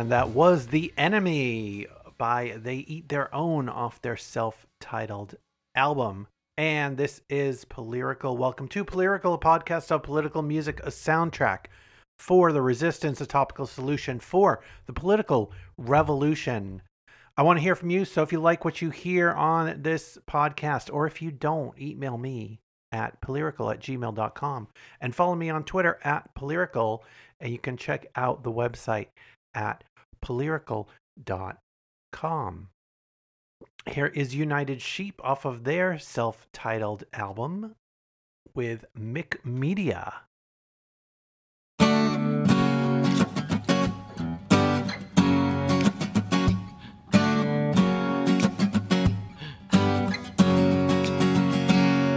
[0.00, 5.34] And that was The Enemy by They Eat Their Own off their self titled
[5.74, 6.26] album.
[6.56, 8.38] And this is Polyrical.
[8.38, 11.66] Welcome to Polyrical, a podcast of political music, a soundtrack
[12.18, 16.80] for the resistance, a topical solution for the political revolution.
[17.36, 18.06] I want to hear from you.
[18.06, 22.16] So if you like what you hear on this podcast, or if you don't, email
[22.16, 22.60] me
[22.90, 24.68] at polyrical at gmail.com
[25.02, 27.00] and follow me on Twitter at polyrical.
[27.38, 29.08] And you can check out the website
[29.54, 29.84] at
[30.24, 32.68] polyrical.com.
[33.90, 37.74] Here is United Sheep off of their self titled album
[38.54, 40.14] with Mick Media.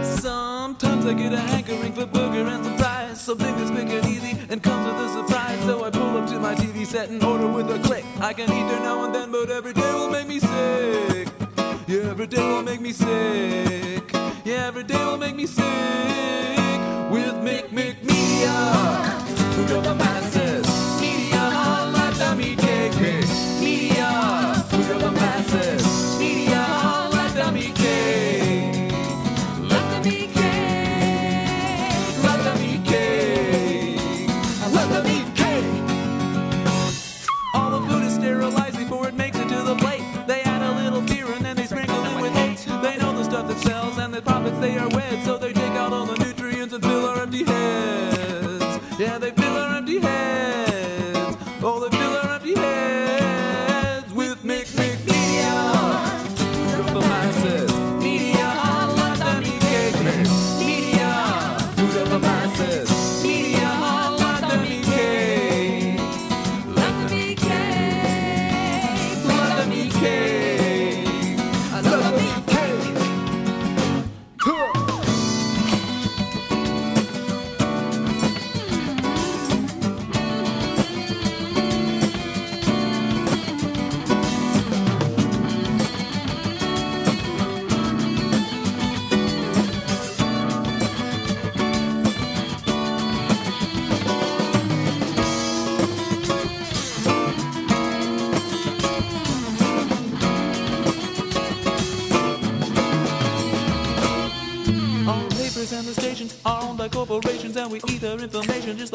[0.02, 3.20] Sometimes I get a hankering for burger and some fries.
[3.20, 5.43] Something that's quick and easy and comes with a surprise.
[6.94, 8.04] Set and order with a click.
[8.20, 11.26] I can eat there now and then, but every day will make me sick.
[11.88, 14.12] Yeah, every day will make me sick.
[14.44, 16.78] Yeah, every day will make me sick.
[17.10, 18.54] With Mick Mick Media.
[19.56, 20.33] Who got the masses?
[44.64, 45.22] They are wed.
[45.24, 45.36] So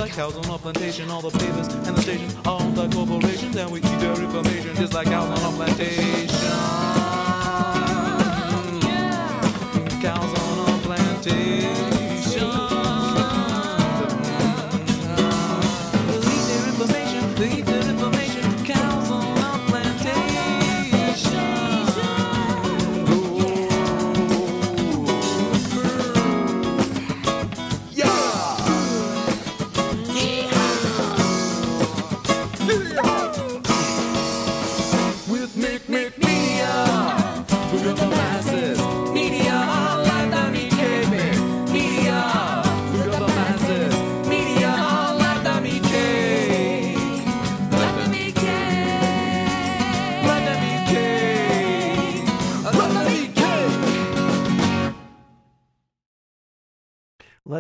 [0.10, 1.10] cows on a plantation.
[1.10, 4.94] All the papers and the stations owned by corporations, and we eat their information just
[4.94, 6.89] like cows on a plantation.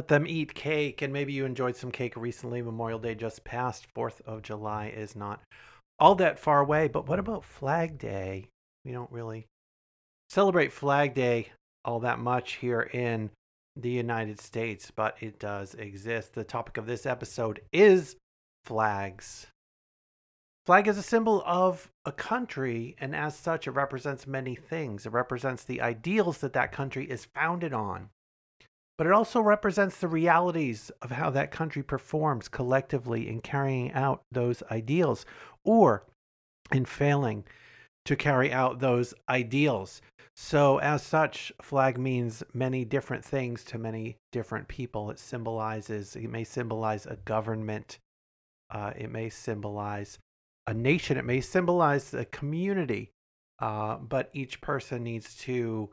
[0.10, 2.62] Them eat cake, and maybe you enjoyed some cake recently.
[2.62, 3.88] Memorial Day just passed.
[3.96, 5.42] Fourth of July is not
[6.00, 6.88] all that far away.
[6.88, 8.50] But what about Flag Day?
[8.84, 9.46] We don't really
[10.30, 11.50] celebrate Flag Day
[11.86, 13.30] all that much here in
[13.76, 16.34] the United States, but it does exist.
[16.34, 18.18] The topic of this episode is
[18.66, 19.48] flags.
[20.66, 25.06] Flag is a symbol of a country, and as such, it represents many things.
[25.06, 28.10] It represents the ideals that that country is founded on
[29.00, 34.24] but it also represents the realities of how that country performs collectively in carrying out
[34.30, 35.26] those ideals
[35.64, 36.04] or
[36.74, 37.46] in failing
[38.04, 40.02] to carry out those ideals.
[40.36, 45.10] So, as such, flag means many different things to many different people.
[45.12, 48.00] It symbolizes, it may symbolize a government,
[48.70, 50.20] uh, it may symbolize
[50.68, 53.12] a nation, it may symbolize a community,
[53.60, 55.90] uh, but each person needs to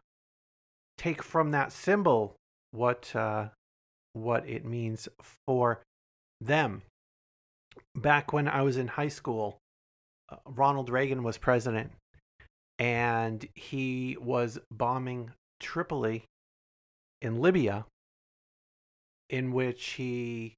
[0.99, 2.35] take from that symbol
[2.77, 3.49] what uh,
[4.13, 5.09] what it means
[5.47, 5.83] for
[6.41, 6.83] them.
[7.95, 9.59] Back when I was in high school,
[10.31, 11.93] uh, Ronald Reagan was president,
[12.79, 16.25] and he was bombing Tripoli
[17.23, 17.87] in Libya,
[19.31, 20.55] in which he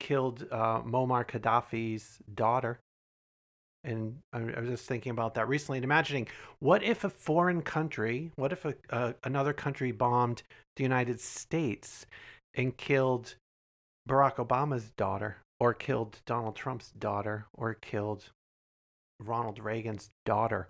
[0.00, 2.78] killed uh, Muammar Gaddafi's daughter.
[3.84, 8.30] And I, was just thinking about that recently and imagining what if a foreign country,
[8.36, 10.42] what if a, uh, another country bombed
[10.76, 12.06] the United States
[12.54, 13.34] and killed
[14.08, 18.30] Barack Obama's daughter, or killed Donald Trump's daughter, or killed
[19.20, 20.68] Ronald Reagan's daughter?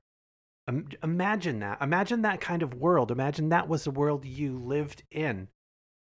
[0.68, 1.80] Im- imagine that.
[1.83, 3.11] Imagine that kind of world.
[3.11, 5.49] Imagine that was the world you lived in.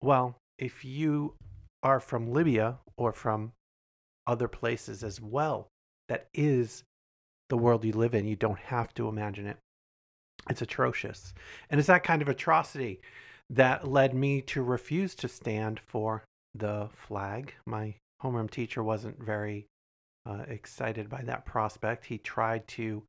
[0.02, 1.35] Well, if you
[1.83, 3.52] are from Libya or from
[4.26, 5.69] other places as well,
[6.09, 6.85] that is
[7.49, 8.26] the world you live in.
[8.26, 9.57] You don't have to imagine it.
[10.49, 11.35] It's atrocious.
[11.71, 13.00] And it's that kind of atrocity
[13.50, 16.25] that led me to refuse to stand for
[16.55, 17.55] the flag.
[17.67, 19.67] My homeroom teacher wasn't very
[20.26, 22.07] uh, excited by that prospect.
[22.07, 23.02] He tried to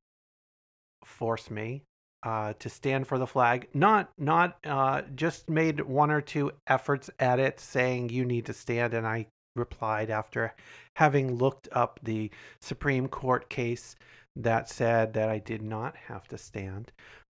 [1.03, 1.83] force me
[2.23, 3.67] uh, to stand for the flag.
[3.73, 8.53] Not not uh, just made one or two efforts at it, saying you need to
[8.53, 10.53] stand, and I replied after
[10.95, 12.29] having looked up the
[12.61, 13.95] Supreme Court case
[14.35, 16.91] that said that I did not have to stand.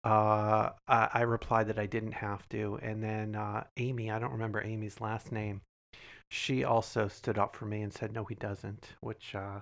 [0.04, 4.32] Uh, I, I replied that I didn't have to, and then uh, Amy, I don't
[4.32, 5.60] remember Amy's last name,
[6.28, 9.60] she also stood up for me and said no, he doesn't, which uh,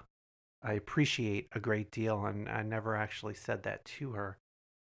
[0.62, 4.38] I appreciate a great deal, and I never actually said that to her,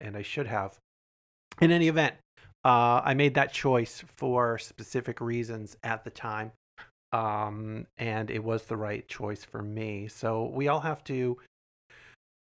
[0.02, 0.80] and I should have.
[1.62, 2.16] In any event,
[2.66, 6.52] uh, I made that choice for specific reasons at the time,
[7.14, 10.08] um, and it was the right choice for me.
[10.08, 11.38] So we all have to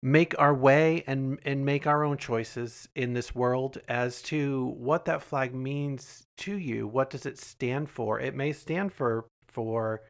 [0.03, 5.05] make our way and and make our own choices in this world as to what
[5.07, 6.87] that flag means to you.
[6.87, 8.21] What does it stand for?
[8.21, 10.03] It may stand for for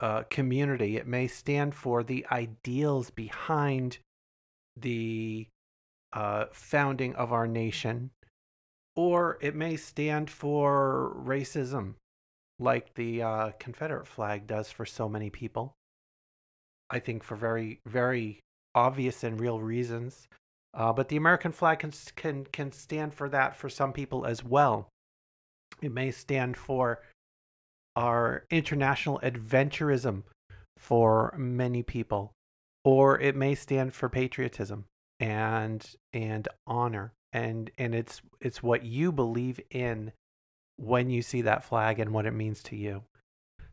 [0.00, 0.96] uh, community.
[0.96, 3.98] It may stand for the ideals behind
[4.76, 5.46] the
[6.12, 8.10] uh, founding of our nation,
[8.94, 11.94] or it may stand for racism,
[12.58, 15.72] like the uh, Confederate flag does for so many people.
[16.90, 18.40] I think for very, very
[18.76, 20.28] obvious and real reasons.
[20.74, 24.44] Uh, but the American flag can, can can stand for that for some people as
[24.44, 24.88] well.
[25.82, 27.00] It may stand for
[27.96, 30.22] our international adventurism
[30.76, 32.32] for many people,
[32.84, 34.84] or it may stand for patriotism
[35.18, 40.12] and and honor and and it's it's what you believe in
[40.76, 43.02] when you see that flag and what it means to you.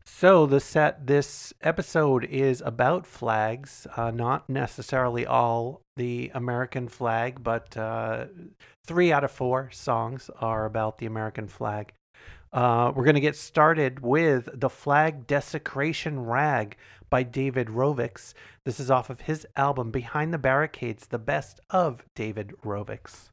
[0.06, 7.42] So the set this episode is about flags, uh, not necessarily all the American flag,
[7.42, 8.26] but uh,
[8.86, 11.92] three out of four songs are about the American flag.
[12.52, 16.76] Uh, we're going to get started with the Flag Desecration Rag
[17.10, 18.34] by David Rovics.
[18.64, 23.30] This is off of his album Behind the Barricades, the best of David Rovics.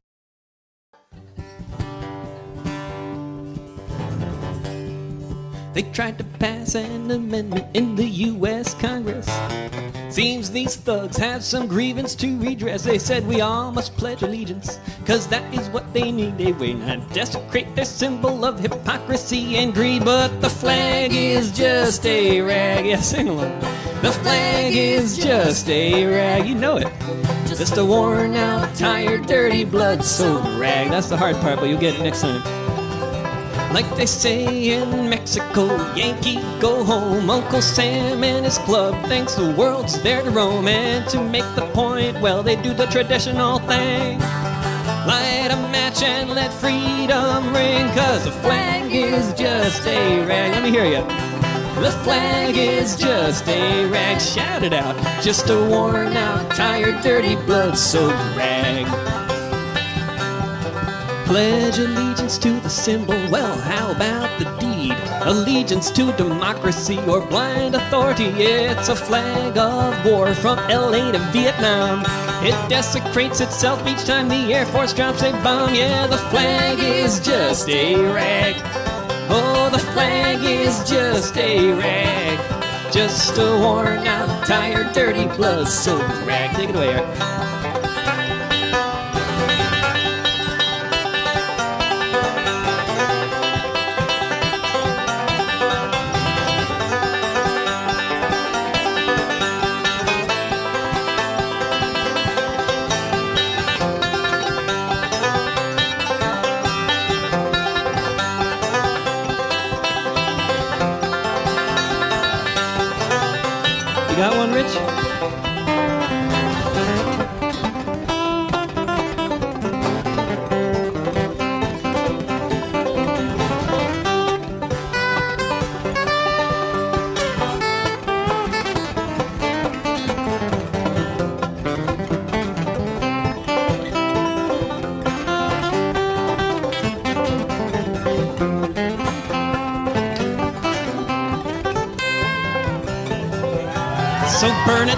[5.72, 8.74] They tried to pass an amendment in the U.S.
[8.74, 9.26] Congress.
[10.10, 12.84] Seems these thugs have some grievance to redress.
[12.84, 16.36] They said we all must pledge allegiance, cause that is what they need.
[16.36, 20.04] They will not desecrate their symbol of hypocrisy and greed.
[20.04, 22.84] But the flag is just a rag.
[22.84, 23.58] Yeah, sing along.
[24.02, 26.46] The flag is just a rag.
[26.46, 26.92] You know it.
[27.46, 30.90] Just a worn out, tired, dirty, blood soaked rag.
[30.90, 32.42] That's the hard part, but you'll get it next time.
[33.72, 35.64] Like they say in Mexico,
[35.94, 37.30] Yankee, go home.
[37.30, 40.68] Uncle Sam and his club thinks the world's there to roam.
[40.68, 44.18] And to make the point, well, they do the traditional thing.
[45.08, 50.52] Light a match and let freedom ring, cause the flag is just a rag.
[50.52, 51.02] Let me hear you.
[51.82, 54.20] The flag is just a rag.
[54.20, 54.94] Shout it out.
[55.22, 59.21] Just a worn out, tired, dirty, blood soaked rag.
[61.32, 63.14] Pledge allegiance to the symbol.
[63.30, 64.92] Well, how about the deed?
[65.22, 68.26] Allegiance to democracy or blind authority.
[68.26, 72.00] It's a flag of war from LA to Vietnam.
[72.44, 75.74] It desecrates itself each time the Air Force drops a bomb.
[75.74, 78.56] Yeah, the flag is just a rag.
[79.30, 82.92] Oh, the flag is just a rag.
[82.92, 86.54] Just a worn out, tired, dirty, blood soaked rag.
[86.54, 87.51] Take it away, Eric.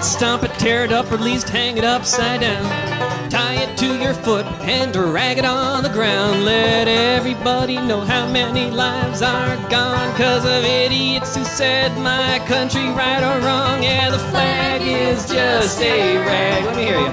[0.05, 2.63] Stomp it, tear it up, or at least hang it upside down.
[3.29, 6.45] Tie it to your foot and drag it on the ground.
[6.45, 12.87] Let everybody know how many lives are gone because of idiots who said my country
[12.89, 13.81] right or wrong.
[13.81, 16.65] Yeah, the flag is just a rag.
[16.65, 17.11] Let me hear you.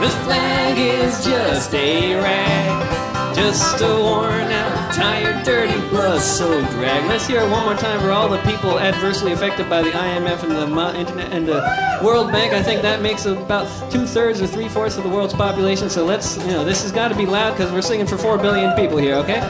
[0.00, 3.34] The flag is just a rag.
[3.34, 7.04] Just a worn out, tired, dirty, blood soaked rag.
[7.08, 10.42] Let's hear it one more time for all the people adversely affected by the IMF
[10.44, 12.52] and the internet and the World Bank.
[12.52, 15.88] I think that makes about two thirds or three fourths of the world's population.
[15.88, 18.38] So let's, you know, this has got to be loud because we're singing for four
[18.38, 19.40] billion people here, okay?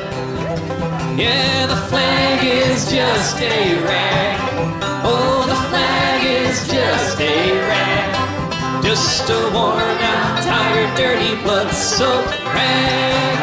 [1.16, 4.40] Yeah, the flag is just a rag.
[5.04, 8.85] Oh, the flag is just a rag.
[8.85, 13.41] Just a worn out, tired, dirty, blood soaked rag.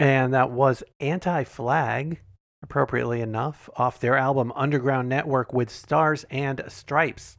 [0.00, 2.22] And that was Anti Flag,
[2.62, 7.36] appropriately enough, off their album Underground Network with Stars and Stripes.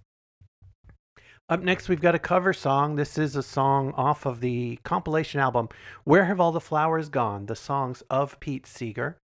[1.50, 2.98] Up next, we've got a cover song.
[2.98, 5.70] This is a song off of the compilation album
[6.04, 7.48] Where Have All the Flowers Gone?
[7.48, 9.18] The Songs of Pete Seeger.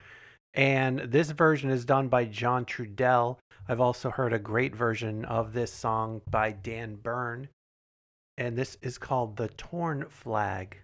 [0.54, 3.40] And this version is done by John Trudell.
[3.68, 7.50] I've also heard a great version of this song by Dan Byrne.
[8.38, 10.78] And this is called The Torn Flag.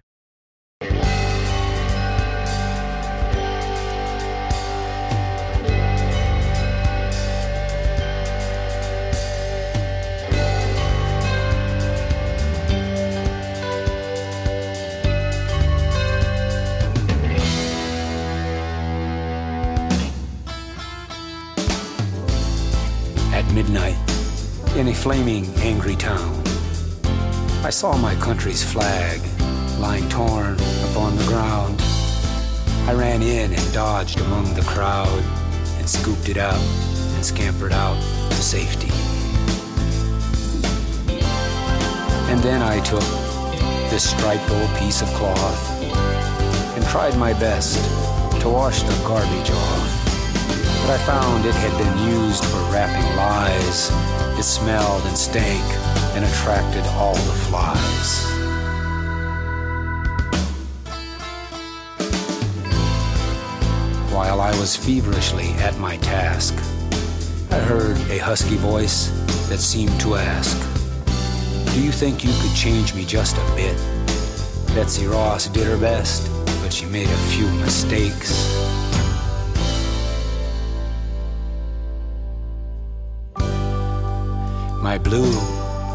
[23.72, 26.44] Midnight, in a flaming, angry town,
[27.64, 29.22] I saw my country's flag
[29.80, 30.56] lying torn
[30.90, 31.82] upon the ground.
[32.90, 35.24] I ran in and dodged among the crowd
[35.78, 36.62] and scooped it out
[37.16, 37.96] and scampered out
[38.32, 38.92] to safety.
[42.30, 43.08] And then I took
[43.90, 45.82] this striped old piece of cloth
[46.76, 47.78] and tried my best
[48.42, 50.01] to wash the garbage off.
[50.92, 53.90] I found it had been used for wrapping lies.
[54.38, 55.64] It smelled and stank
[56.16, 58.26] and attracted all the flies.
[64.12, 66.56] While I was feverishly at my task,
[67.52, 69.12] I heard a husky voice
[69.48, 70.58] that seemed to ask,
[71.74, 73.78] Do you think you could change me just a bit?
[74.76, 76.30] Betsy Ross did her best,
[76.62, 78.81] but she made a few mistakes.
[84.82, 85.38] My blue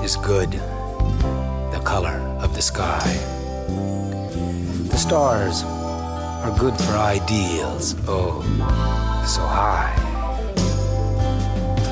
[0.05, 3.03] is good, the color of the sky.
[3.67, 8.43] The stars are good for ideals, oh,
[9.27, 9.93] so high.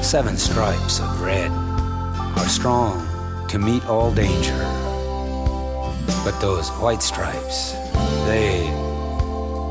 [0.03, 3.05] Seven stripes of red are strong
[3.49, 4.57] to meet all danger.
[6.25, 7.73] But those white stripes,
[8.25, 8.71] they,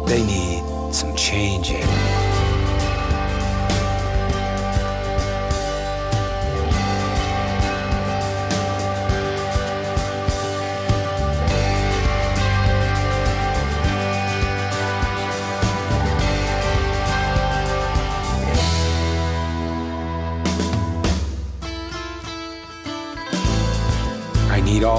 [0.08, 1.88] they need some changing.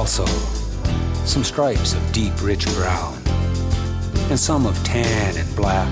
[0.04, 0.26] Also
[1.24, 3.16] some stripes of deep, rich brown,
[4.28, 5.90] and some of tan and black.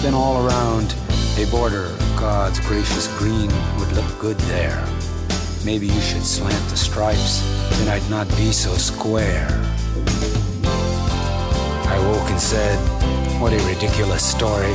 [0.00, 0.94] Then all around,
[1.36, 4.78] a border of God's gracious green would look good there.
[5.64, 7.42] Maybe you should slant the stripes,
[7.80, 9.48] then I'd not be so square.
[11.90, 12.78] I woke and said,
[13.40, 14.74] What a ridiculous story.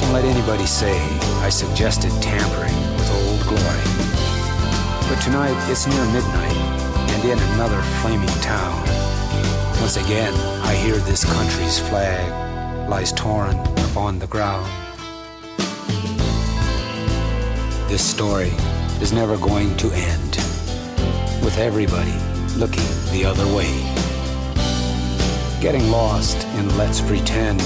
[0.00, 0.98] Don't let anybody say
[1.40, 3.96] I suggested tampering with old glory.
[5.08, 6.45] But tonight it's near midnight,
[7.30, 8.80] in another flaming town.
[9.80, 13.56] Once again, I hear this country's flag lies torn
[13.90, 14.70] upon the ground.
[17.88, 18.52] This story
[19.00, 20.36] is never going to end,
[21.42, 22.14] with everybody
[22.56, 23.74] looking the other way.
[25.60, 27.60] Getting lost in let's pretend,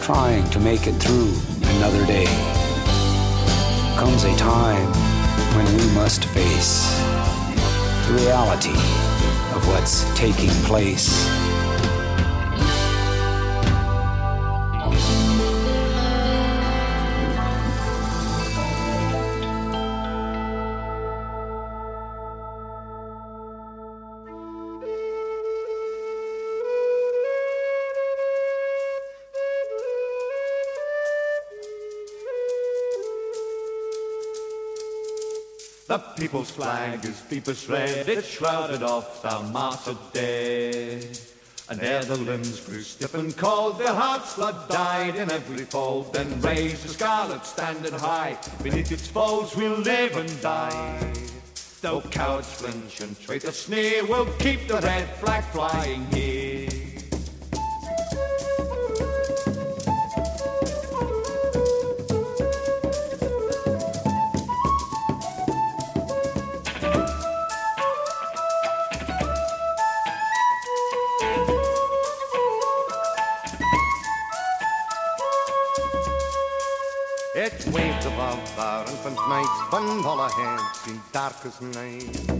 [0.00, 1.34] trying to make it through
[1.76, 2.26] another day.
[3.98, 4.90] Comes a time
[5.54, 7.11] when we must face
[8.12, 8.76] reality
[9.54, 11.41] of what's taking place.
[35.92, 41.06] The people's flag is deepest red, it's shrouded off the martyred day.
[41.68, 46.14] And ere the limbs grew stiff and cold, their hearts blood died in every fold.
[46.14, 51.12] Then raised the scarlet standard high, beneath its folds we'll live and die.
[51.82, 56.51] Though cowards flinch and traitors sneer, we'll keep the red flag flying here.
[79.70, 82.30] When all our heads seemed dark night.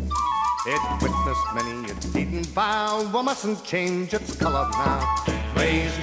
[0.65, 5.25] It witnessed many a deed and vow, we mustn't change its colour now.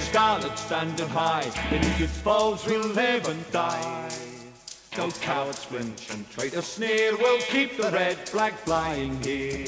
[0.00, 4.08] scarlet standard high, beneath its folds we'll live and die.
[4.96, 9.66] Though cowards flinch and traitors sneer, we'll keep the red flag flying here.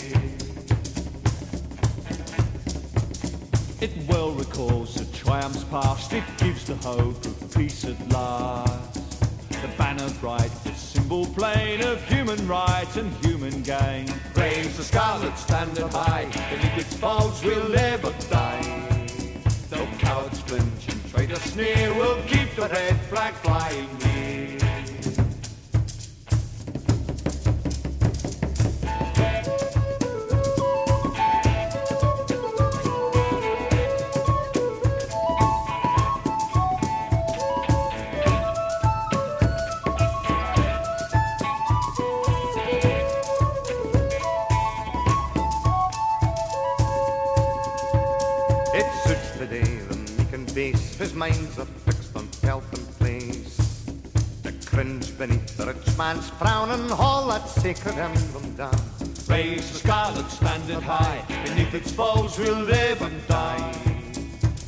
[3.81, 9.02] It well recalls the triumphs past, it gives the hope of peace at last.
[9.63, 14.07] The banner bright, the symbol plain of human rights and human gain.
[14.35, 18.61] Raise the scarlet standard high, beneath its folds we'll live or die.
[19.71, 23.89] Though cowards flinch and traitors sneer, we'll keep the red flag flying
[51.23, 52.29] minds are fixed on
[52.77, 53.57] and place.
[54.43, 58.83] To cringe beneath the rich man's frown and haul that sacred emblem down.
[59.29, 63.73] Raise the scarlet standard high, beneath its folds we'll live and die.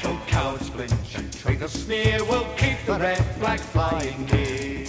[0.00, 4.86] Though cowards flinch and traitors sneer, we'll keep the red flag flying near.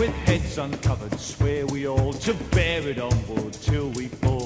[0.00, 4.37] With heads uncovered, swear we all to bear it on board till we fall.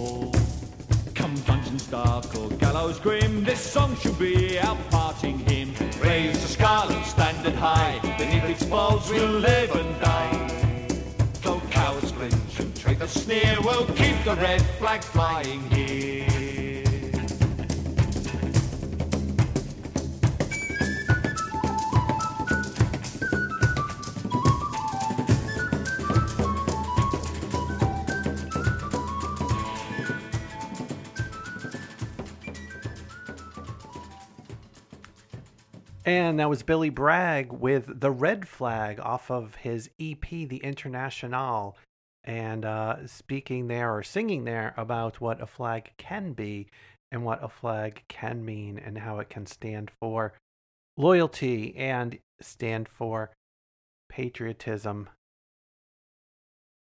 [1.72, 5.72] Dungeons dark or gallows grim, this song should be our parting hymn.
[6.02, 10.98] Raise the scarlet standard high, beneath its folds we'll live and die.
[11.40, 16.31] Though cowards flinch and traitors sneer, we'll keep the red flag flying here.
[36.12, 41.74] And that was Billy Bragg with The Red Flag off of his EP, The Internationale.
[42.22, 46.68] And uh, speaking there or singing there about what a flag can be
[47.10, 50.34] and what a flag can mean and how it can stand for
[50.98, 53.30] loyalty and stand for
[54.10, 55.08] patriotism.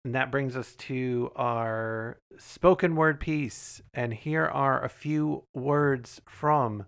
[0.04, 3.83] And that brings us to our spoken word piece.
[3.92, 6.87] And here are a few words from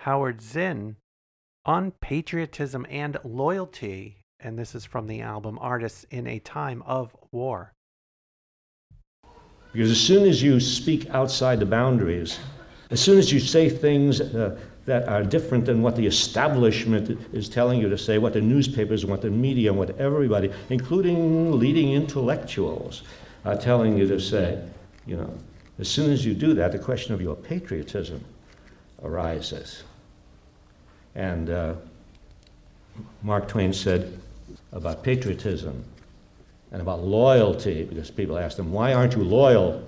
[0.00, 0.96] Howard Zinn
[1.64, 4.24] on patriotism and loyalty.
[4.40, 7.72] And this is from the album Artists in a Time of War.
[9.72, 12.38] Because as soon as you speak outside the boundaries,
[12.90, 17.48] as soon as you say things uh, that are different than what the establishment is
[17.48, 23.02] telling you to say, what the newspapers, what the media, what everybody, including leading intellectuals,
[23.44, 24.62] are telling you to say,
[25.06, 25.32] you know,
[25.78, 28.22] as soon as you do that, the question of your patriotism
[29.02, 29.84] arises.
[31.14, 31.74] And uh,
[33.22, 34.18] Mark Twain said
[34.72, 35.84] about patriotism
[36.70, 39.86] and about loyalty, because people asked him, Why aren't you loyal?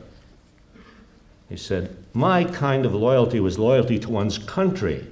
[1.48, 5.06] He said, My kind of loyalty was loyalty to one's country,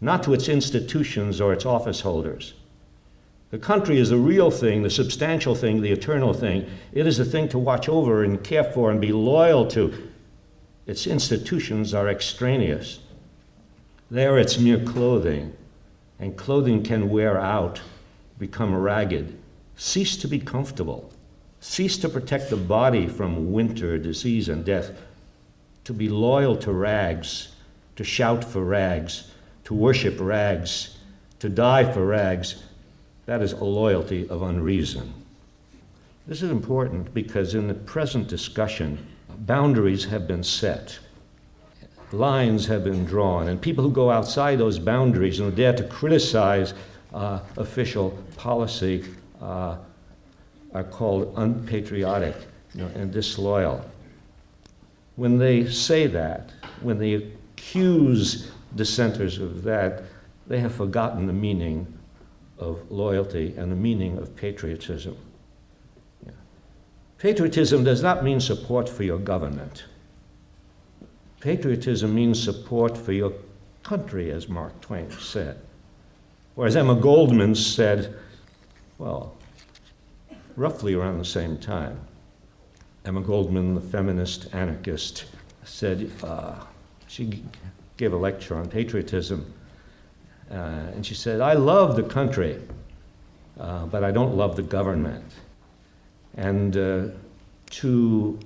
[0.00, 2.54] not to its institutions or its office holders.
[3.50, 6.70] The country is the real thing, the substantial thing, the eternal thing.
[6.92, 10.10] It is the thing to watch over and care for and be loyal to.
[10.86, 13.00] Its institutions are extraneous.
[14.10, 15.52] They are its mere clothing,
[16.18, 17.80] and clothing can wear out,
[18.40, 19.38] become ragged,
[19.76, 21.12] cease to be comfortable,
[21.60, 24.90] cease to protect the body from winter, disease, and death.
[25.84, 27.54] To be loyal to rags,
[27.94, 29.30] to shout for rags,
[29.64, 30.98] to worship rags,
[31.38, 32.64] to die for rags,
[33.26, 35.14] that is a loyalty of unreason.
[36.26, 40.98] This is important because in the present discussion, boundaries have been set
[42.12, 46.74] lines have been drawn, and people who go outside those boundaries and dare to criticize
[47.12, 49.04] uh, official policy
[49.40, 49.76] uh,
[50.74, 52.36] are called unpatriotic
[52.74, 53.84] you know, and disloyal.
[55.16, 60.04] When they say that, when they accuse dissenters of that,
[60.46, 61.86] they have forgotten the meaning
[62.58, 65.16] of loyalty and the meaning of patriotism.
[66.24, 66.32] Yeah.
[67.18, 69.84] Patriotism does not mean support for your government.
[71.40, 73.32] Patriotism means support for your
[73.82, 75.58] country, as Mark Twain said.
[76.54, 78.14] Or as Emma Goldman said,
[78.98, 79.34] well,
[80.56, 81.98] roughly around the same time.
[83.06, 85.24] Emma Goldman, the feminist anarchist,
[85.64, 86.56] said, uh,
[87.08, 87.42] she
[87.96, 89.50] gave a lecture on patriotism,
[90.50, 92.60] uh, and she said, I love the country,
[93.58, 95.24] uh, but I don't love the government.
[96.36, 97.06] And uh,
[97.70, 98.38] to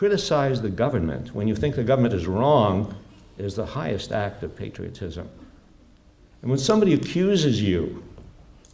[0.00, 2.96] criticize the government when you think the government is wrong
[3.36, 5.28] is the highest act of patriotism.
[6.40, 8.02] And when somebody accuses you,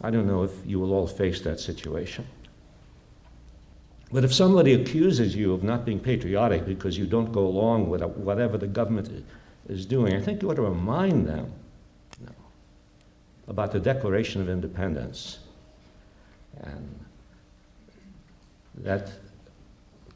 [0.02, 2.24] I don't know if you will all face that situation.
[4.12, 8.04] But if somebody accuses you of not being patriotic because you don't go along with
[8.04, 9.10] whatever the government
[9.68, 11.52] is doing, I think you ought to remind them
[13.48, 15.40] about the Declaration of Independence.
[16.62, 17.04] And
[18.76, 19.10] that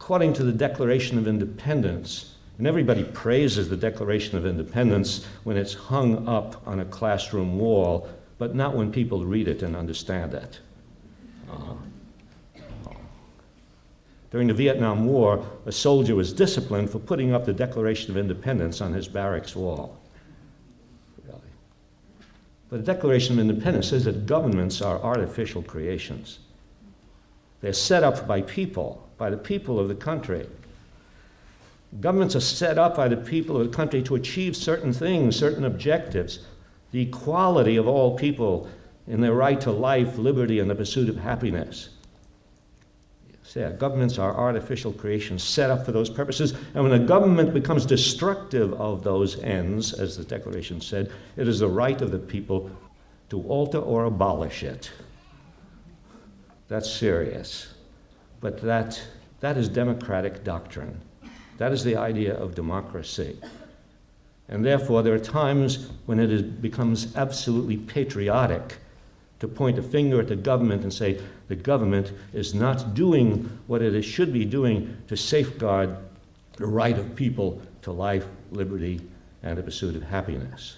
[0.00, 5.74] according to the Declaration of Independence, and everybody praises the Declaration of Independence when it's
[5.74, 8.08] hung up on a classroom wall,
[8.38, 10.58] but not when people read it and understand it.
[11.50, 11.74] Uh,
[14.30, 18.80] during the Vietnam War, a soldier was disciplined for putting up the Declaration of Independence
[18.80, 19.98] on his barracks wall.
[21.26, 21.40] Really.
[22.70, 26.38] But the Declaration of Independence says that governments are artificial creations.
[27.60, 30.48] They're set up by people, by the people of the country.
[32.00, 35.64] Governments are set up by the people of the country to achieve certain things, certain
[35.66, 36.40] objectives.
[36.92, 38.66] The equality of all people
[39.06, 41.90] in their right to life, liberty, and the pursuit of happiness.
[43.42, 46.54] So, governments are artificial creations set up for those purposes.
[46.74, 51.58] And when a government becomes destructive of those ends, as the Declaration said, it is
[51.58, 52.70] the right of the people
[53.28, 54.90] to alter or abolish it.
[56.68, 57.74] That's serious.
[58.40, 59.00] But that,
[59.40, 61.00] that is democratic doctrine.
[61.58, 63.38] That is the idea of democracy.
[64.48, 68.78] And therefore, there are times when it is, becomes absolutely patriotic
[69.38, 73.82] to point a finger at the government and say the government is not doing what
[73.82, 75.96] it should be doing to safeguard
[76.56, 79.00] the right of people to life, liberty,
[79.42, 80.76] and the pursuit of happiness.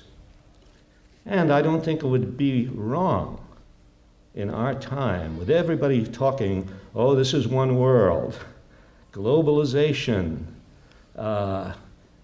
[1.27, 3.41] And I don't think it would be wrong
[4.35, 8.39] in our time, with everybody talking, oh, this is one world,
[9.13, 10.45] globalization,
[11.17, 11.73] uh,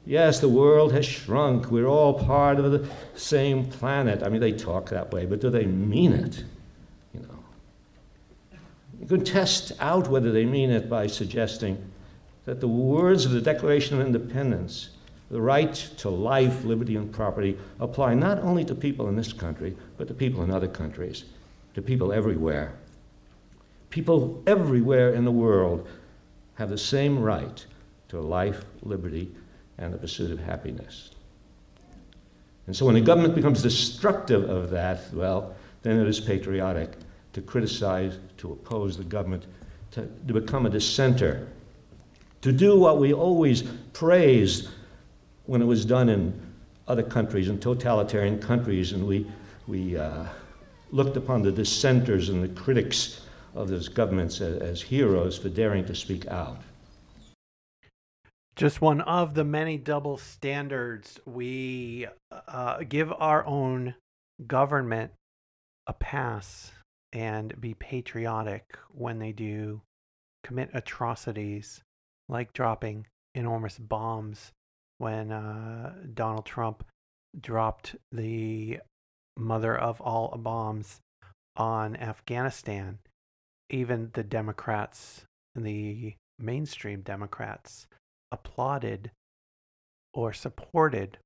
[0.08, 1.70] Yes, the world has shrunk.
[1.70, 4.22] We're all part of the same planet.
[4.22, 6.44] I mean, they talk that way, but do they mean it?
[7.12, 8.58] You know.
[8.98, 11.76] You can test out whether they mean it by suggesting
[12.46, 14.88] that the words of the Declaration of Independence,
[15.30, 19.76] the right to life, liberty, and property, apply not only to people in this country,
[19.98, 21.26] but to people in other countries,
[21.74, 22.72] to people everywhere.
[23.90, 25.88] People everywhere in the world
[26.54, 27.64] have the same right
[28.08, 29.30] to life, liberty,
[29.78, 31.10] and the pursuit of happiness.
[32.66, 36.92] And so when the government becomes destructive of that, well, then it is patriotic
[37.32, 39.46] to criticize, to oppose the government,
[39.92, 41.48] to, to become a dissenter,
[42.42, 44.68] to do what we always praised
[45.46, 46.38] when it was done in
[46.88, 49.26] other countries, in totalitarian countries, and we,
[49.66, 50.24] we uh,
[50.90, 53.22] looked upon the dissenters and the critics
[53.54, 56.58] of those governments as, as heroes for daring to speak out.
[58.56, 61.20] Just one of the many double standards.
[61.24, 63.94] We uh, give our own
[64.46, 65.12] government
[65.86, 66.72] a pass
[67.12, 69.82] and be patriotic when they do
[70.42, 71.82] commit atrocities
[72.28, 74.52] like dropping enormous bombs
[74.98, 76.84] when uh, Donald Trump
[77.40, 78.80] dropped the
[79.36, 81.00] mother of all bombs
[81.56, 82.98] on Afghanistan.
[83.70, 87.86] Even the Democrats, the mainstream Democrats,
[88.32, 89.10] applauded
[90.14, 91.18] or supported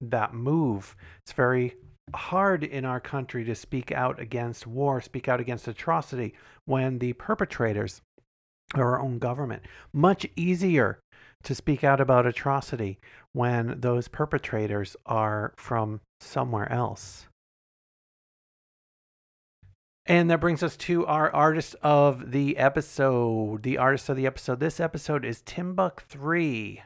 [0.00, 0.96] that move.
[1.22, 1.74] It's very
[2.14, 7.12] hard in our country to speak out against war, speak out against atrocity when the
[7.14, 8.00] perpetrators
[8.74, 9.62] are our own government.
[9.92, 11.00] Much easier
[11.42, 12.98] to speak out about atrocity
[13.32, 17.27] when those perpetrators are from somewhere else.
[20.08, 23.62] And that brings us to our artist of the episode.
[23.62, 24.58] The artist of the episode.
[24.58, 26.82] This episode is Timbuk 3.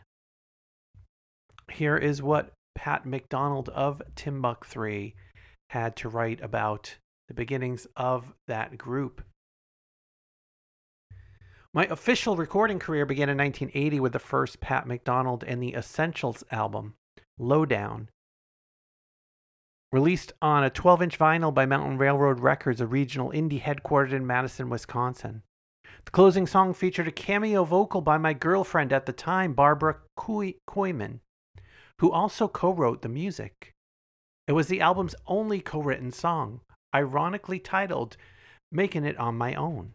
[1.70, 5.14] Here is what Pat MacDonald of Timbuk 3
[5.70, 6.96] had to write about
[7.28, 9.22] the beginnings of that group.
[11.72, 16.42] My official recording career began in 1980 with the first Pat MacDonald and the Essentials
[16.50, 16.94] album,
[17.38, 18.08] Lowdown,
[19.92, 24.26] Released on a 12 inch vinyl by Mountain Railroad Records, a regional indie headquartered in
[24.26, 25.42] Madison, Wisconsin.
[26.07, 31.20] The closing song featured a cameo vocal by my girlfriend at the time, Barbara Kooyman,
[32.00, 33.74] who also co wrote the music.
[34.48, 36.62] It was the album's only co written song,
[36.94, 38.16] ironically titled
[38.70, 39.92] Making It On My Own.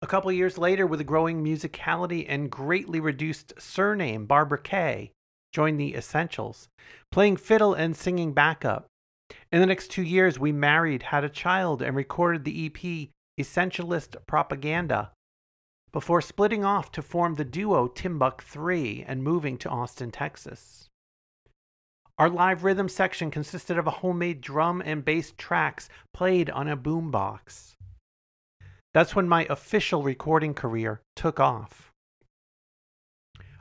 [0.00, 5.12] A couple years later, with a growing musicality and greatly reduced surname, Barbara K
[5.52, 6.68] joined the Essentials,
[7.10, 8.86] playing fiddle and singing backup.
[9.52, 14.16] In the next two years, we married, had a child, and recorded the EP Essentialist
[14.26, 15.12] Propaganda
[15.92, 20.88] before splitting off to form the duo Timbuk 3 and moving to Austin, Texas.
[22.18, 26.76] Our live rhythm section consisted of a homemade drum and bass tracks played on a
[26.76, 27.74] boombox.
[28.92, 31.87] That's when my official recording career took off.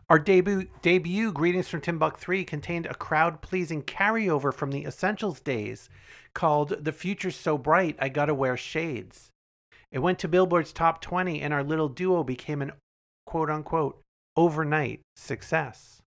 [0.10, 5.41] Our debut, debut Greetings from Timbuk 3 contained a crowd pleasing carryover from the Essentials
[5.41, 5.89] days
[6.34, 9.32] called The Future's So Bright I Gotta Wear Shades.
[9.91, 12.72] It went to Billboard's top 20, and our little duo became an
[13.26, 14.02] quote unquote
[14.38, 16.02] overnight success.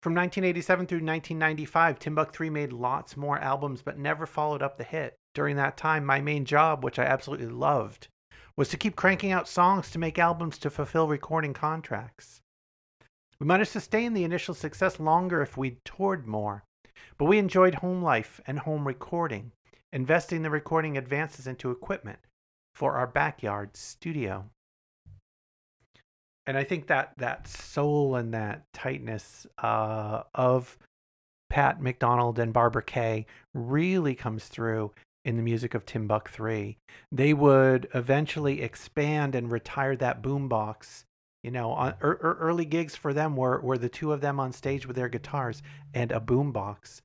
[0.00, 4.84] From 1987 through 1995, Timbuk 3 made lots more albums but never followed up the
[4.84, 5.16] hit.
[5.34, 8.06] During that time, my main job, which I absolutely loved,
[8.56, 12.40] was to keep cranking out songs to make albums to fulfill recording contracts.
[13.40, 16.64] We might have sustained the initial success longer if we'd toured more,
[17.18, 19.52] but we enjoyed home life and home recording,
[19.92, 22.20] investing the recording advances into equipment
[22.74, 24.50] for our backyard studio.
[26.46, 30.78] And I think that that soul and that tightness uh, of
[31.48, 34.92] Pat MacDonald and Barbara K really comes through
[35.24, 36.76] in the music of Timbuk 3.
[37.10, 41.04] They would eventually expand and retire that boombox.
[41.42, 44.40] You know, on, er, er, early gigs for them were, were the two of them
[44.40, 45.62] on stage with their guitars
[45.92, 47.00] and a boombox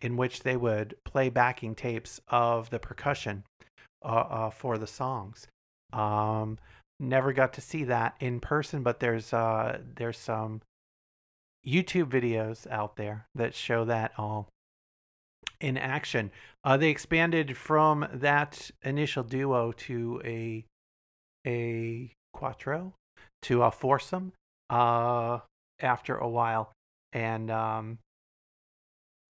[0.00, 3.44] in which they would play backing tapes of the percussion
[4.04, 5.46] uh, uh, for the songs.
[5.92, 6.58] Um,
[7.00, 10.60] never got to see that in person, but there's uh, there's some
[11.66, 14.48] YouTube videos out there that show that all
[15.60, 16.30] in action.
[16.64, 20.64] Uh, they expanded from that initial duo to a
[21.46, 22.94] a quattro
[23.42, 24.32] to a foursome
[24.70, 25.38] uh,
[25.80, 26.72] after a while,
[27.12, 27.98] and um,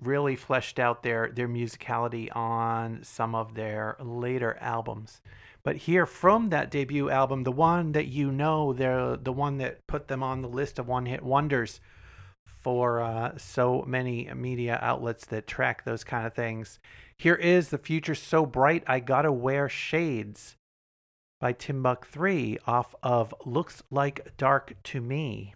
[0.00, 5.20] really fleshed out their their musicality on some of their later albums.
[5.64, 9.86] But here from that debut album, the one that you know, the the one that
[9.86, 11.80] put them on the list of one hit wonders
[12.68, 16.78] for uh, so many media outlets that track those kind of things.
[17.16, 20.54] Here is The Future So Bright I Gotta Wear Shades
[21.40, 25.54] by Timbuk 3 off of Looks Like Dark to Me.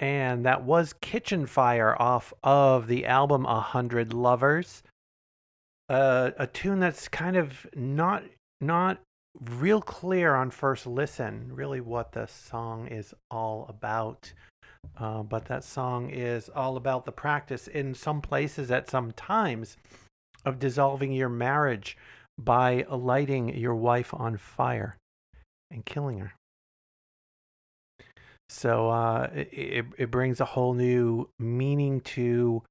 [0.00, 4.82] And that was Kitchen Fire off of the album A Hundred Lovers.
[5.88, 8.22] Uh, a tune that's kind of not
[8.60, 8.98] not
[9.40, 14.32] real clear on first listen, really what the song is all about.
[14.96, 19.76] Uh, but that song is all about the practice in some places at some times
[20.44, 21.96] of dissolving your marriage
[22.38, 24.96] by lighting your wife on fire
[25.70, 26.34] and killing her.
[28.48, 32.62] So uh, it, it it brings a whole new meaning to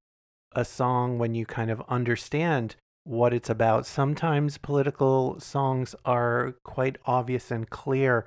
[0.52, 3.86] a song when you kind of understand what it's about.
[3.86, 8.26] Sometimes political songs are quite obvious and clear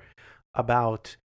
[0.54, 1.16] about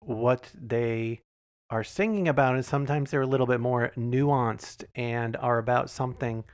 [0.00, 1.20] what they
[1.68, 6.44] are singing about, and sometimes they're a little bit more nuanced and are about something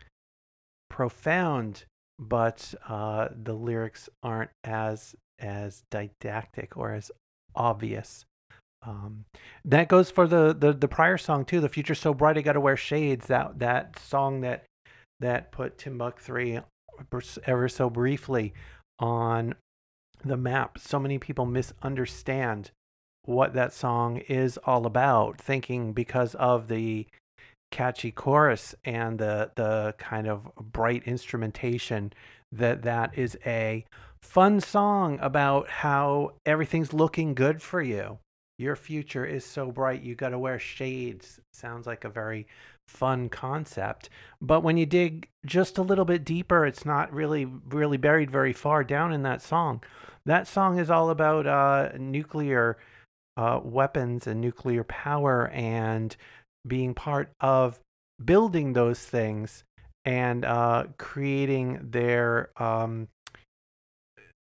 [0.90, 1.84] profound,
[2.18, 7.10] but uh, the lyrics aren't as as didactic or as
[7.54, 8.24] obvious.
[8.84, 9.24] Um,
[9.64, 11.60] that goes for the, the the prior song too.
[11.60, 13.26] The future's so bright, I gotta wear shades.
[13.26, 14.64] That that song that
[15.20, 16.60] that put Timbuk three
[17.46, 18.54] ever so briefly
[18.98, 19.54] on
[20.24, 20.78] the map.
[20.78, 22.70] So many people misunderstand
[23.24, 27.06] what that song is all about, thinking because of the
[27.72, 32.12] catchy chorus and the the kind of bright instrumentation
[32.52, 33.84] that that is a
[34.22, 38.18] fun song about how everything's looking good for you.
[38.58, 41.40] Your future is so bright, you got to wear shades.
[41.52, 42.46] Sounds like a very
[42.86, 44.10] fun concept.
[44.40, 48.52] But when you dig just a little bit deeper, it's not really, really buried very
[48.52, 49.82] far down in that song.
[50.26, 52.76] That song is all about uh, nuclear
[53.36, 56.14] uh, weapons and nuclear power and
[56.66, 57.80] being part of
[58.24, 59.64] building those things
[60.04, 63.08] and uh, creating their um,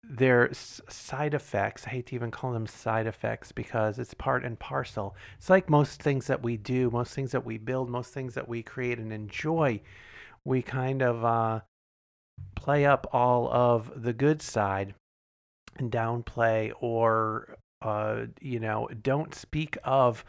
[0.08, 1.86] their side effects.
[1.88, 5.16] I hate to even call them side effects because it's part and parcel.
[5.38, 8.48] It's like most things that we do, most things that we build, most things that
[8.48, 9.82] we create and enjoy.
[10.44, 11.62] We kind of uh,
[12.56, 14.94] play up all of the good side
[15.78, 20.24] and downplay or uh, you know don't speak of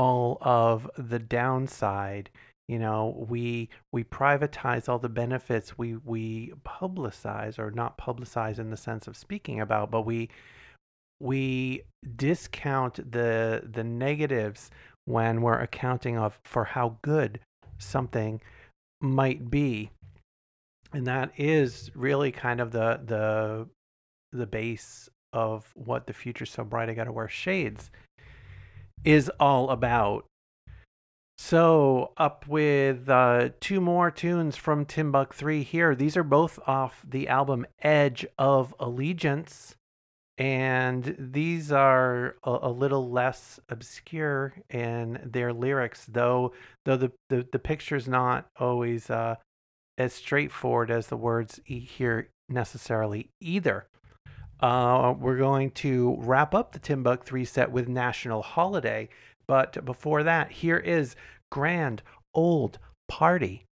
[0.00, 2.30] all of the downside
[2.68, 8.70] you know we we privatize all the benefits we we publicize or not publicize in
[8.70, 10.30] the sense of speaking about but we
[11.20, 11.82] we
[12.16, 14.70] discount the the negatives
[15.04, 17.40] when we're accounting of for how good
[17.78, 18.40] something
[19.00, 19.90] might be.
[20.92, 23.68] And that is really kind of the the
[24.32, 27.90] the base of what the future so bright i gotta wear shades
[29.04, 30.26] is all about
[31.42, 35.94] so up with uh, two more tunes from Timbuk 3 here.
[35.94, 39.74] These are both off the album Edge of Allegiance.
[40.36, 46.52] And these are a, a little less obscure in their lyrics, though
[46.84, 49.36] though the, the, the picture's not always uh,
[49.96, 53.86] as straightforward as the words here necessarily either.
[54.60, 59.08] Uh, we're going to wrap up the Timbuk 3 set with National Holiday.
[59.46, 61.16] But before that, here is
[61.50, 62.02] Grand
[62.34, 63.66] Old Party.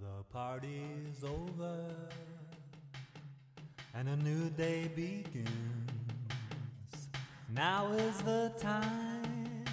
[0.00, 1.84] The party's over
[3.94, 5.50] and a new day begins.
[7.54, 9.64] Now is the time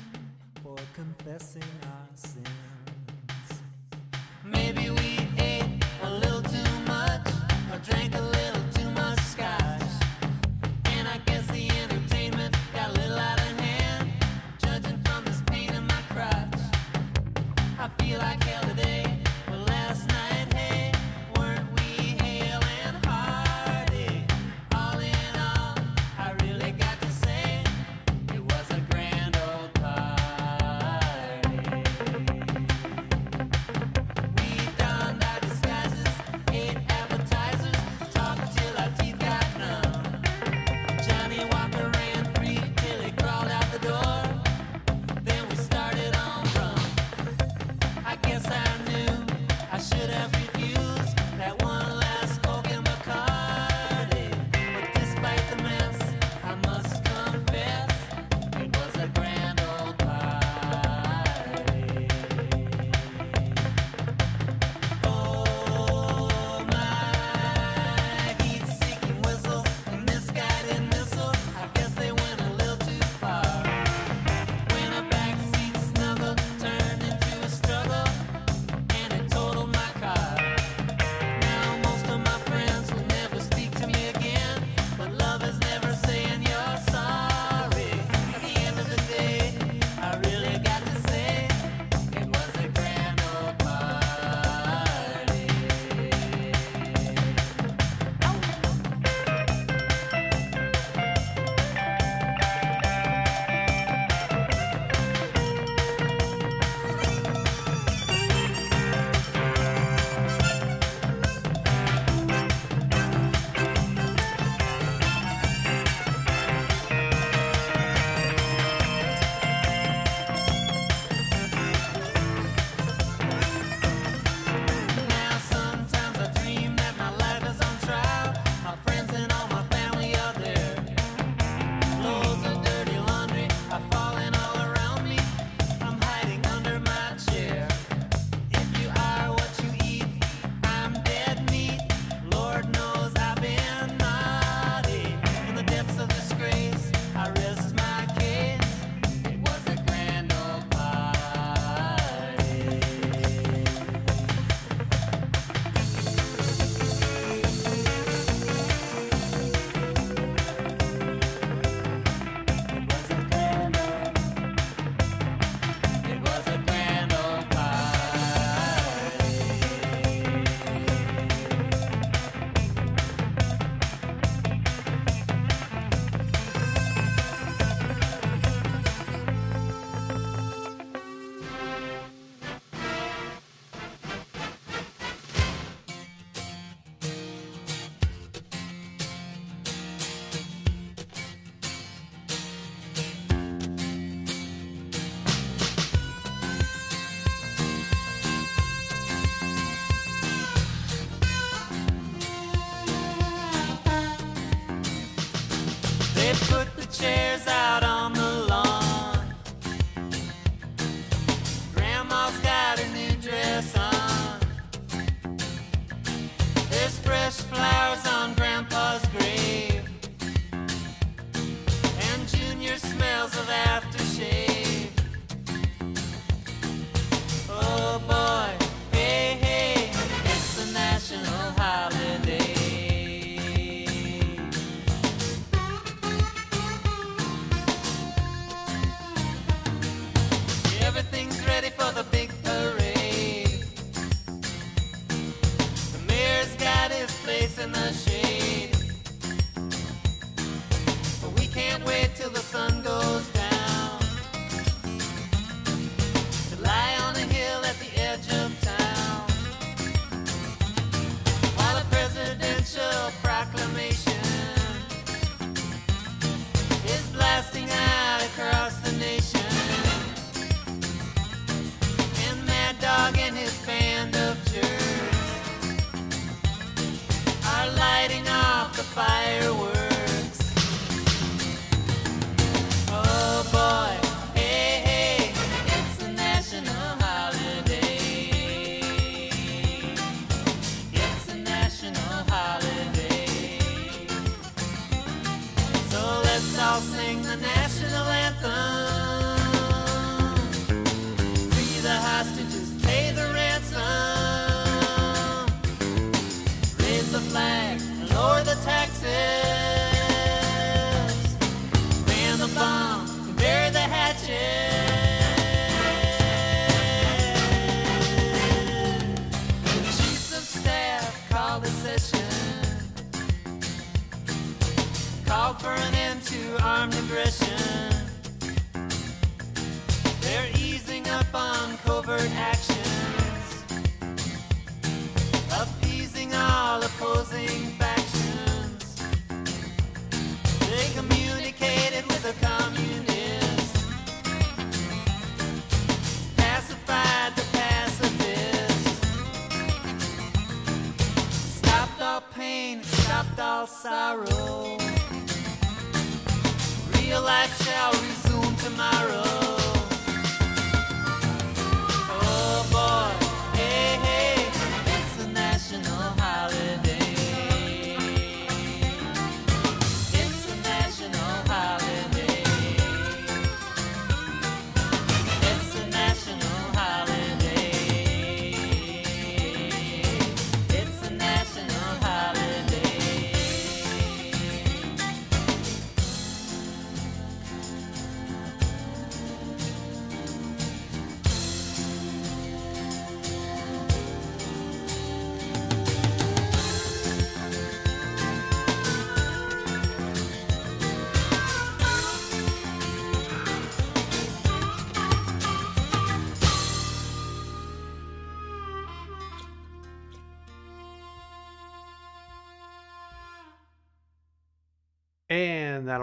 [0.61, 3.61] for confessing our sins.
[4.43, 5.06] Maybe we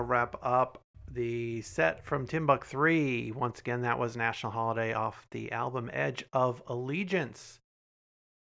[0.04, 3.32] wrap up the set from Timbuk 3.
[3.32, 7.60] Once again, that was National Holiday off the album Edge of Allegiance.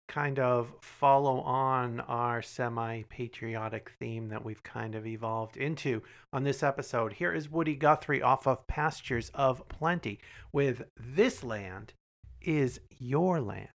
[0.08, 6.02] Kind of follow on our semi patriotic theme that we've kind of evolved into
[6.32, 7.14] on this episode.
[7.14, 10.20] Here is Woody Guthrie off of Pastures of Plenty
[10.54, 11.94] with This Land
[12.42, 13.68] is Your Land.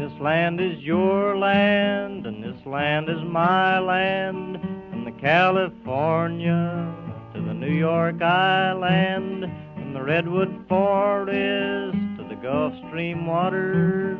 [0.00, 4.58] This land is your land, and this land is my land.
[4.88, 6.90] From the California
[7.34, 9.44] to the New York Island,
[9.74, 14.18] from the Redwood Forest to the Gulf Stream waters.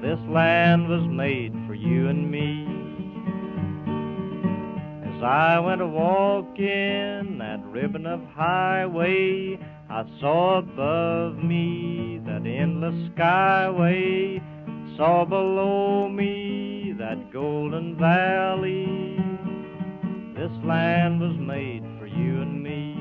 [0.00, 2.64] This land was made for you and me.
[5.14, 9.58] As I went a walking that ribbon of highway,
[9.90, 14.38] I saw above me that endless skyway,
[14.98, 19.16] saw below me that golden valley.
[20.36, 22.94] This land was made for you and me.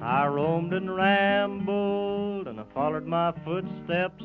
[0.00, 4.22] I roamed and rambled, and I followed my footsteps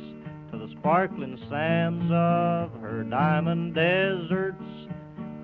[0.90, 4.58] sparkling sands of her diamond deserts.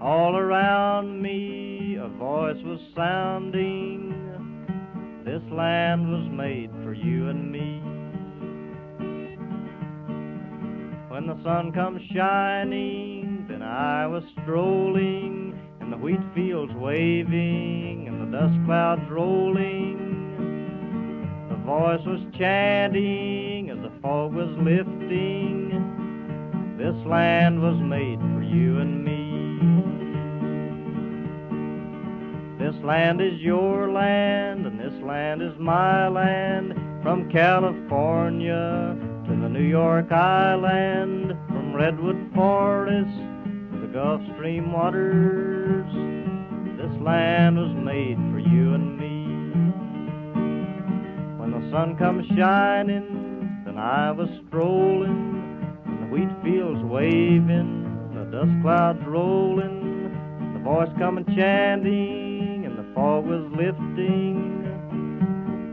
[0.02, 4.10] all around me a voice was sounding.
[5.24, 7.80] This land was made for you and me.
[11.14, 18.20] When the sun comes shining, then I was strolling, and the wheat fields waving, and
[18.20, 19.94] the dust clouds rolling.
[21.50, 23.55] The voice was chanting
[24.06, 25.70] was lifting.
[26.78, 29.16] This land was made for you and me.
[32.64, 36.74] This land is your land, and this land is my land.
[37.02, 38.96] From California
[39.28, 43.18] to the New York Island, from Redwood Forest
[43.72, 45.92] to the Gulf Stream waters.
[46.78, 49.26] This land was made for you and me.
[51.40, 53.25] When the sun comes shining,
[53.76, 60.56] then I was strolling, and the wheat fields waving, and the dust clouds rolling, and
[60.56, 64.64] the voice coming chanting, and the fog was lifting.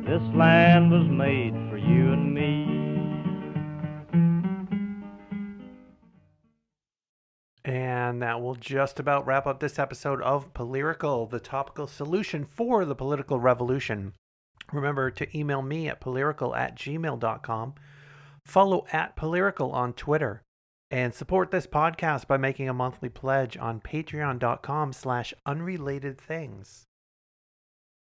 [0.04, 2.68] This land was made for you and me.
[7.64, 12.84] And that will just about wrap up this episode of Polyrical, the topical solution for
[12.84, 14.14] the political revolution.
[14.72, 17.74] Remember to email me at polyrical at gmail.com,
[18.46, 20.42] follow at Polyrical on Twitter,
[20.90, 26.84] and support this podcast by making a monthly pledge on patreon.com slash unrelated things.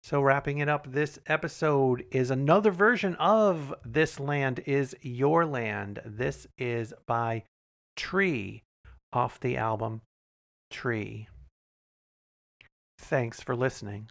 [0.02, 6.00] So wrapping it up, this episode is another version of This Land is Your Land.
[6.04, 7.44] This is by
[7.94, 8.62] Tree
[9.12, 10.00] off the album
[10.70, 11.28] Tree.
[12.98, 14.08] Thanks for listening.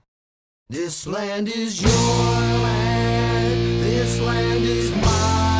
[0.69, 3.83] This land is your land.
[3.83, 5.50] This land is my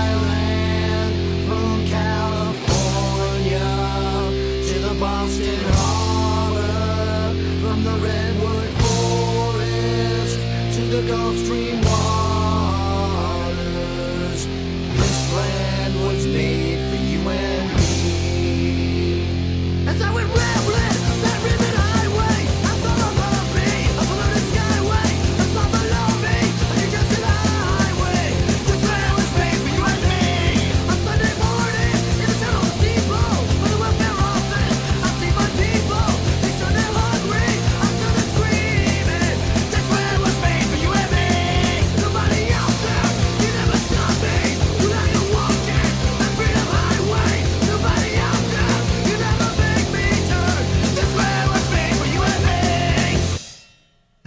[11.07, 12.10] Gulf Stream waters.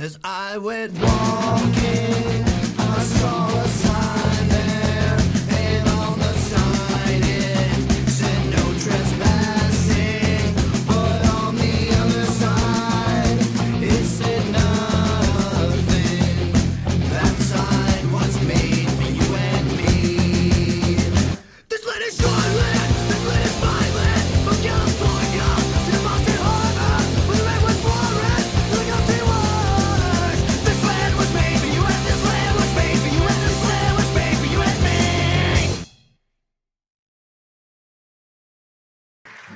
[0.04, 2.33] As I went walking,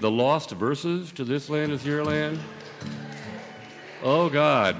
[0.09, 2.41] The lost verses to This Land is Your Land?
[4.03, 4.75] Oh, God.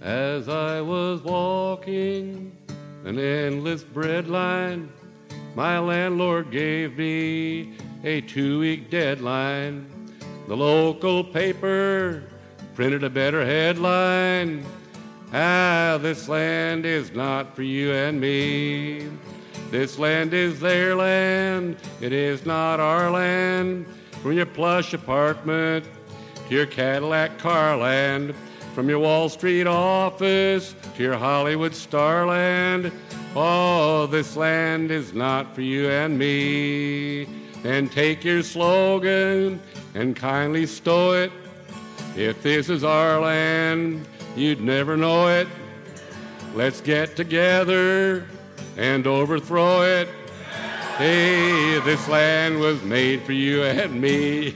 [0.00, 2.56] As I was walking
[3.04, 4.90] an endless bread line,
[5.54, 9.86] my landlord gave me a two week deadline.
[10.48, 12.22] The local paper
[12.74, 14.64] printed a better headline.
[15.36, 19.10] Ah, this land is not for you and me.
[19.72, 23.84] This land is their land, it is not our land.
[24.22, 25.84] From your plush apartment
[26.48, 28.32] to your Cadillac car land,
[28.76, 32.92] from your Wall Street office to your Hollywood starland.
[33.34, 37.26] Oh, this land is not for you and me.
[37.64, 39.60] And take your slogan
[39.96, 41.32] and kindly stow it.
[42.16, 44.06] If this is our land,
[44.36, 45.48] you'd never know it.
[46.54, 48.26] Let's get together
[48.76, 50.08] and overthrow it.
[50.96, 54.54] Hey, this land was made for you and me.